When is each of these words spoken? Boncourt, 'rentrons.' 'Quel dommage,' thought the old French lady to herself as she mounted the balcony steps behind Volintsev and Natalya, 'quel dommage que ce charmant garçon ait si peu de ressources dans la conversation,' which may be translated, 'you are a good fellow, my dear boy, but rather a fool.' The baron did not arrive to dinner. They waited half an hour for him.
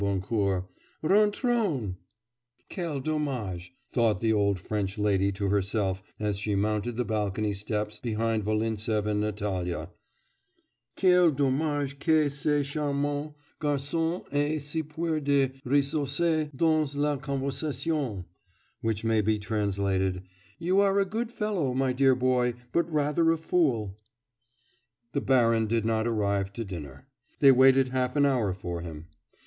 Boncourt, 0.01 0.65
'rentrons.' 1.03 1.93
'Quel 2.71 3.01
dommage,' 3.01 3.71
thought 3.93 4.19
the 4.19 4.33
old 4.33 4.57
French 4.59 4.97
lady 4.97 5.31
to 5.33 5.49
herself 5.49 6.01
as 6.19 6.39
she 6.39 6.55
mounted 6.55 6.97
the 6.97 7.05
balcony 7.05 7.53
steps 7.53 7.99
behind 7.99 8.43
Volintsev 8.43 9.05
and 9.05 9.21
Natalya, 9.21 9.91
'quel 10.97 11.29
dommage 11.29 11.99
que 11.99 12.31
ce 12.31 12.63
charmant 12.65 13.35
garçon 13.61 14.25
ait 14.33 14.57
si 14.63 14.81
peu 14.81 15.19
de 15.19 15.49
ressources 15.65 16.49
dans 16.55 16.95
la 16.95 17.17
conversation,' 17.17 18.25
which 18.81 19.03
may 19.03 19.21
be 19.21 19.37
translated, 19.37 20.23
'you 20.57 20.79
are 20.79 20.99
a 20.99 21.05
good 21.05 21.31
fellow, 21.31 21.75
my 21.75 21.93
dear 21.93 22.15
boy, 22.15 22.55
but 22.71 22.91
rather 22.91 23.31
a 23.31 23.37
fool.' 23.37 23.95
The 25.11 25.21
baron 25.21 25.67
did 25.67 25.85
not 25.85 26.07
arrive 26.07 26.51
to 26.53 26.65
dinner. 26.65 27.07
They 27.39 27.51
waited 27.51 27.89
half 27.89 28.15
an 28.15 28.25
hour 28.25 28.51
for 28.55 28.81
him. 28.81 29.05